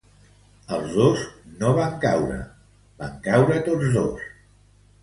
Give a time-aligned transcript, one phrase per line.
[0.77, 1.21] Els dos
[1.61, 2.41] no van caure,
[3.05, 4.27] van caure tots dos